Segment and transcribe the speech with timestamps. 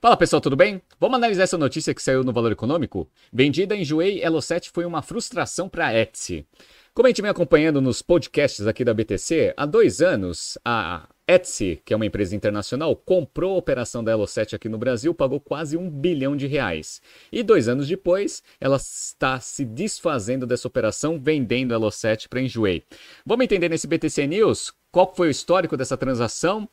[0.00, 0.80] Fala pessoal, tudo bem?
[1.00, 3.10] Vamos analisar essa notícia que saiu no Valor Econômico?
[3.32, 6.46] Vendida em Enjoei, Elo7 foi uma frustração para a Etsy.
[6.94, 11.82] Como a gente vem acompanhando nos podcasts aqui da BTC, há dois anos a Etsy,
[11.84, 15.76] que é uma empresa internacional, comprou a operação da Elo7 aqui no Brasil, pagou quase
[15.76, 17.02] um bilhão de reais.
[17.32, 22.84] E dois anos depois, ela está se desfazendo dessa operação, vendendo a Elo7 para Enjoei.
[23.26, 26.68] Vamos entender nesse BTC News qual foi o histórico dessa transação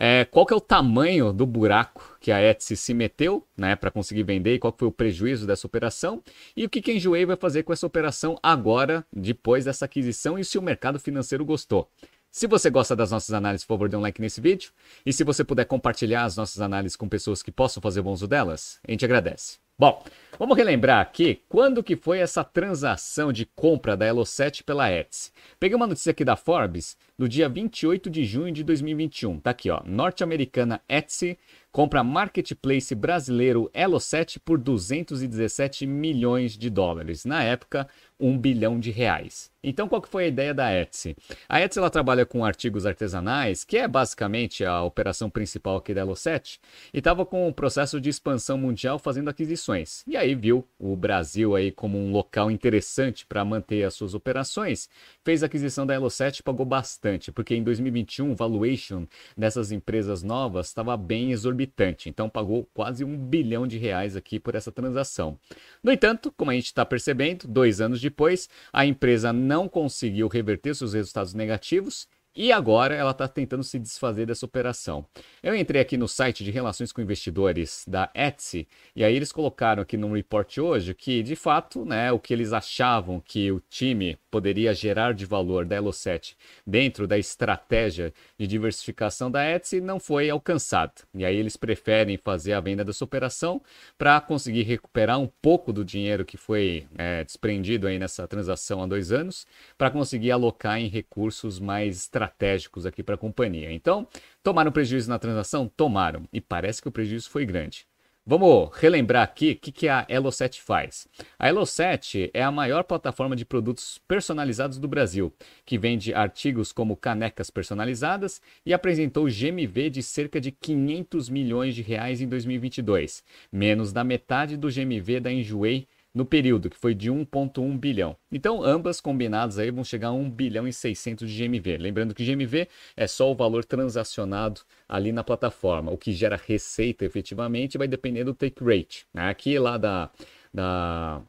[0.00, 3.90] é, qual que é o tamanho do buraco que a Etsy se meteu né, para
[3.90, 6.22] conseguir vender e qual foi o prejuízo dessa operação
[6.56, 10.38] e o que, que a Enjoei vai fazer com essa operação agora, depois dessa aquisição
[10.38, 11.90] e se o mercado financeiro gostou.
[12.30, 14.70] Se você gosta das nossas análises, por favor, dê um like nesse vídeo.
[15.04, 18.28] E se você puder compartilhar as nossas análises com pessoas que possam fazer bom uso
[18.28, 19.58] delas, a gente agradece.
[19.80, 20.02] Bom,
[20.36, 25.30] vamos relembrar aqui quando que foi essa transação de compra da Elo7 pela Etsy.
[25.60, 29.38] Peguei uma notícia aqui da Forbes no dia 28 de junho de 2021.
[29.38, 29.80] Tá aqui, ó.
[29.86, 31.38] Norte-americana Etsy
[31.70, 37.24] compra marketplace brasileiro Elo7 por 217 milhões de dólares.
[37.24, 37.86] Na época,
[38.18, 39.48] 1 bilhão de reais.
[39.62, 41.16] Então, qual que foi a ideia da Etsy?
[41.48, 46.06] A Etsy ela trabalha com artigos artesanais, que é basicamente a operação principal aqui da
[46.06, 46.60] Elo7,
[46.94, 50.04] e estava com um processo de expansão mundial fazendo aquisições.
[50.06, 54.88] E aí viu o Brasil aí como um local interessante para manter as suas operações,
[55.24, 60.22] fez a aquisição da Elo7 e pagou bastante, porque em 2021 o valuation dessas empresas
[60.22, 65.36] novas estava bem exorbitante, então pagou quase um bilhão de reais aqui por essa transação.
[65.82, 70.74] No entanto, como a gente está percebendo, dois anos depois, a empresa não conseguiu reverter
[70.74, 72.06] seus resultados negativos
[72.38, 75.04] e agora ela está tentando se desfazer dessa operação.
[75.42, 79.82] Eu entrei aqui no site de relações com investidores da Etsy e aí eles colocaram
[79.82, 84.16] aqui no report hoje que, de fato, né, o que eles achavam que o time
[84.30, 90.30] poderia gerar de valor da Elo7 dentro da estratégia de diversificação da Etsy não foi
[90.30, 90.92] alcançado.
[91.12, 93.60] E aí eles preferem fazer a venda dessa operação
[93.96, 98.86] para conseguir recuperar um pouco do dinheiro que foi é, desprendido aí nessa transação há
[98.86, 99.44] dois anos,
[99.76, 103.72] para conseguir alocar em recursos mais estratégicos estratégicos aqui para a companhia.
[103.72, 104.06] Então,
[104.42, 105.68] tomaram prejuízo na transação?
[105.68, 106.28] Tomaram.
[106.32, 107.86] E parece que o prejuízo foi grande.
[108.30, 111.08] Vamos relembrar aqui o que, que a Elo7 faz.
[111.38, 115.32] A Elo7 é a maior plataforma de produtos personalizados do Brasil,
[115.64, 121.80] que vende artigos como canecas personalizadas e apresentou GMV de cerca de 500 milhões de
[121.80, 125.88] reais em 2022, menos da metade do GMV da Enjoei
[126.18, 128.16] no período, que foi de 1,1 bilhão.
[128.32, 131.78] Então, ambas combinadas aí vão chegar a 1 bilhão e 600 de GMV.
[131.78, 135.92] Lembrando que GMV é só o valor transacionado ali na plataforma.
[135.92, 139.06] O que gera receita efetivamente vai depender do take rate.
[139.14, 139.28] Né?
[139.28, 140.10] Aqui lá da,
[140.52, 141.22] da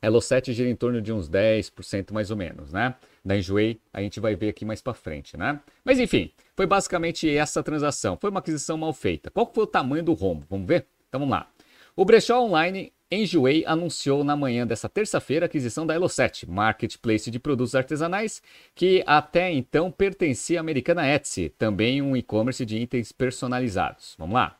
[0.00, 2.94] Elo7 gira em torno de uns 10% mais ou menos, né?
[3.24, 5.58] Da Enjoei, a gente vai ver aqui mais para frente, né?
[5.84, 8.16] Mas enfim, foi basicamente essa transação.
[8.16, 9.32] Foi uma aquisição mal feita.
[9.32, 10.46] Qual foi o tamanho do rombo?
[10.48, 10.86] Vamos ver?
[11.08, 11.50] Então vamos lá.
[11.96, 17.38] O brechó online Enjoei anunciou na manhã dessa terça-feira a aquisição da Elo7, marketplace de
[17.38, 18.42] produtos artesanais
[18.74, 24.14] que até então pertencia à americana Etsy, também um e-commerce de itens personalizados.
[24.18, 24.58] Vamos lá.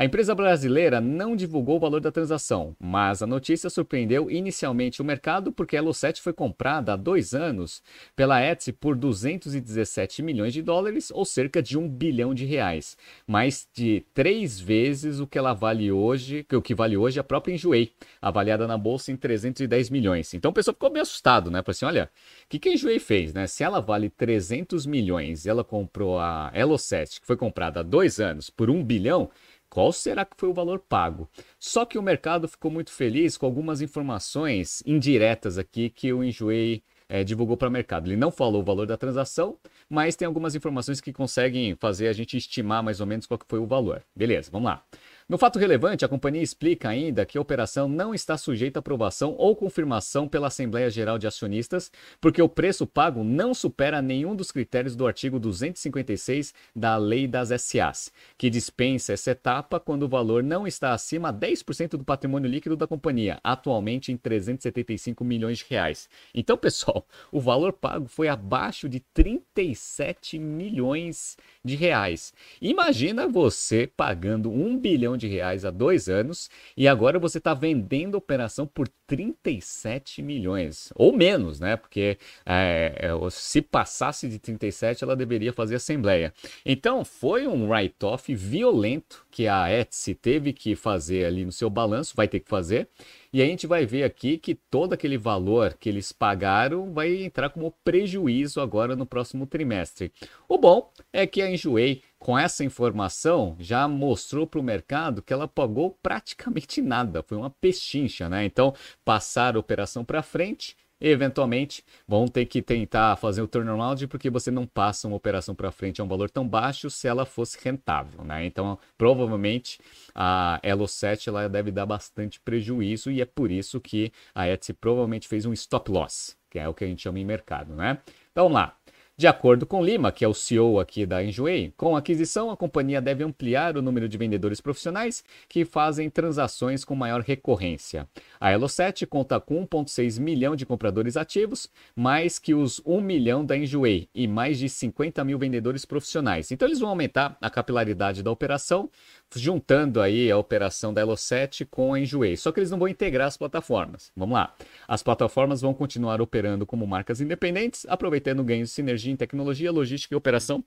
[0.00, 5.04] A empresa brasileira não divulgou o valor da transação, mas a notícia surpreendeu inicialmente o
[5.04, 7.82] mercado porque a Elo7 foi comprada há dois anos
[8.16, 12.96] pela Etsy por 217 milhões de dólares, ou cerca de um bilhão de reais,
[13.26, 17.52] mais de três vezes o que ela vale hoje, o que vale hoje a própria
[17.52, 20.32] Enjoei, avaliada na bolsa em 310 milhões.
[20.32, 21.62] Então o pessoal ficou meio assustado, né?
[21.62, 22.10] Falei assim, olha,
[22.46, 23.46] o que, que a Enjoei fez, né?
[23.46, 28.18] Se ela vale 300 milhões e ela comprou a Elo7, que foi comprada há dois
[28.18, 29.28] anos, por um bilhão,
[29.70, 31.28] qual será que foi o valor pago?
[31.58, 36.82] Só que o mercado ficou muito feliz com algumas informações indiretas aqui que o Enjoei
[37.08, 38.08] é, divulgou para o mercado.
[38.08, 39.56] Ele não falou o valor da transação,
[39.88, 43.46] mas tem algumas informações que conseguem fazer a gente estimar mais ou menos qual que
[43.48, 44.02] foi o valor.
[44.14, 44.84] Beleza, vamos lá.
[45.30, 49.36] No fato relevante, a companhia explica ainda que a operação não está sujeita a aprovação
[49.38, 54.50] ou confirmação pela Assembleia Geral de Acionistas, porque o preço pago não supera nenhum dos
[54.50, 60.42] critérios do artigo 256 da Lei das SAs, que dispensa essa etapa quando o valor
[60.42, 65.66] não está acima de 10% do patrimônio líquido da companhia, atualmente em 375 milhões de
[65.70, 66.08] reais.
[66.34, 72.34] Então, pessoal, o valor pago foi abaixo de 37 milhões de reais.
[72.60, 78.14] Imagina você pagando um bilhão de reais há dois anos e agora você está vendendo
[78.14, 81.76] a operação por 37 milhões, ou menos, né?
[81.76, 86.32] Porque é, é se passasse de 37, ela deveria fazer assembleia.
[86.64, 92.14] Então foi um write-off violento que a Etsy teve que fazer ali no seu balanço,
[92.16, 92.88] vai ter que fazer.
[93.32, 97.50] E a gente vai ver aqui que todo aquele valor que eles pagaram vai entrar
[97.50, 100.12] como prejuízo agora no próximo trimestre.
[100.48, 105.32] O bom é que a Enjoei com essa informação, já mostrou para o mercado que
[105.32, 108.44] ela pagou praticamente nada, foi uma pechincha, né?
[108.44, 108.74] Então,
[109.04, 114.50] passar a operação para frente eventualmente vão ter que tentar fazer o turnaround porque você
[114.50, 118.22] não passa uma operação para frente a um valor tão baixo se ela fosse rentável,
[118.22, 118.44] né?
[118.44, 119.80] Então, provavelmente
[120.14, 125.26] a Elo7 ela deve dar bastante prejuízo e é por isso que a Etsy provavelmente
[125.26, 127.98] fez um stop loss, que é o que a gente chama em mercado, né?
[128.30, 128.76] Então, vamos lá.
[129.20, 132.56] De acordo com Lima, que é o CEO aqui da Enjoei, com a aquisição a
[132.56, 138.08] companhia deve ampliar o número de vendedores profissionais que fazem transações com maior recorrência.
[138.40, 143.58] A Elo7 conta com 1,6 milhão de compradores ativos, mais que os 1 milhão da
[143.58, 146.50] Enjoei e mais de 50 mil vendedores profissionais.
[146.50, 148.88] Então eles vão aumentar a capilaridade da operação,
[149.36, 152.38] juntando aí a operação da Elo7 com a Enjoei.
[152.38, 154.10] Só que eles não vão integrar as plataformas.
[154.16, 154.54] Vamos lá.
[154.88, 160.14] As plataformas vão continuar operando como marcas independentes, aproveitando ganhos de sinergia em tecnologia, logística
[160.14, 160.64] e operação.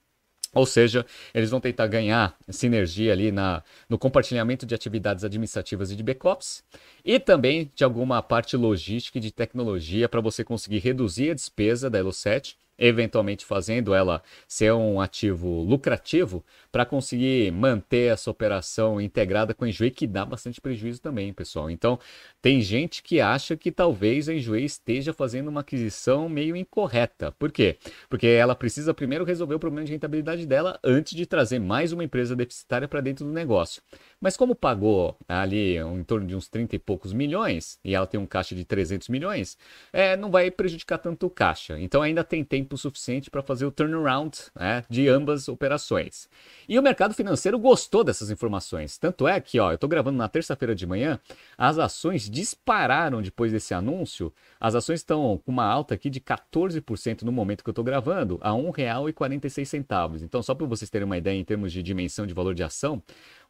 [0.53, 1.03] Ou seja,
[1.33, 6.63] eles vão tentar ganhar sinergia ali na, no compartilhamento de atividades administrativas e de backups
[7.03, 11.89] e também de alguma parte logística e de tecnologia para você conseguir reduzir a despesa
[11.89, 19.53] da Elo7 eventualmente fazendo ela ser um ativo lucrativo para conseguir manter essa operação integrada
[19.53, 21.69] com a Enjoei, que dá bastante prejuízo também, pessoal.
[21.69, 21.99] Então,
[22.41, 27.31] tem gente que acha que talvez a Enjoei esteja fazendo uma aquisição meio incorreta.
[27.33, 27.77] Por quê?
[28.09, 32.03] Porque ela precisa primeiro resolver o problema de rentabilidade dela antes de trazer mais uma
[32.03, 33.81] empresa deficitária para dentro do negócio.
[34.19, 38.19] Mas como pagou ali em torno de uns 30 e poucos milhões, e ela tem
[38.19, 39.57] um caixa de 300 milhões,
[39.91, 41.79] é, não vai prejudicar tanto o caixa.
[41.79, 46.29] Então ainda tem tempo suficiente para fazer o turnaround né, de ambas operações.
[46.67, 48.97] E o mercado financeiro gostou dessas informações.
[48.97, 51.19] Tanto é que, ó, eu estou gravando na terça-feira de manhã,
[51.57, 54.33] as ações dispararam depois desse anúncio.
[54.59, 58.39] As ações estão com uma alta aqui de 14% no momento que eu estou gravando,
[58.41, 60.21] a R$ 1,46.
[60.21, 63.01] Então, só para vocês terem uma ideia em termos de dimensão de valor de ação,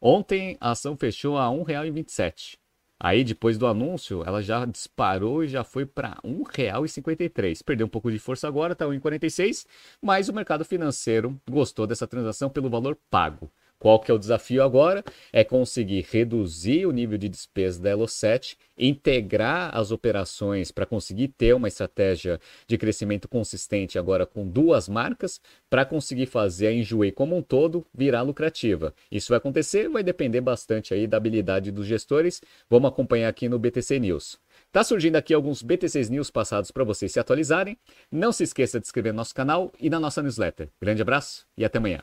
[0.06, 2.58] Ontem a ação fechou a R$ 1,27.
[3.04, 7.62] Aí depois do anúncio, ela já disparou e já foi para R$ 1,53.
[7.62, 9.66] Perdeu um pouco de força agora, está R$ 1,46,
[10.00, 13.52] mas o mercado financeiro gostou dessa transação pelo valor pago.
[13.84, 15.04] Qual que é o desafio agora?
[15.30, 21.52] É conseguir reduzir o nível de despesa da Elo7, integrar as operações para conseguir ter
[21.52, 25.38] uma estratégia de crescimento consistente agora com duas marcas,
[25.68, 28.94] para conseguir fazer a Enjoei como um todo virar lucrativa.
[29.12, 32.40] Isso vai acontecer, vai depender bastante aí da habilidade dos gestores.
[32.70, 34.38] Vamos acompanhar aqui no BTC News.
[34.72, 37.76] Tá surgindo aqui alguns BTCs News passados para vocês se atualizarem.
[38.10, 40.70] Não se esqueça de inscrever no nosso canal e na nossa newsletter.
[40.80, 42.00] Grande abraço e até amanhã.